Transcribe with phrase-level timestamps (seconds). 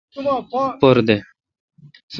[0.81, 1.19] پر دد۔